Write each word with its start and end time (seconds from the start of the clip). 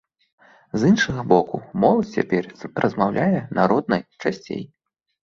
З 0.83 0.87
іншага 0.93 1.25
боку, 1.33 1.59
моладзь 1.83 2.13
цяпер 2.19 2.43
размаўляе 2.87 3.39
на 3.59 3.67
роднай 3.73 4.03
часцей. 4.25 4.65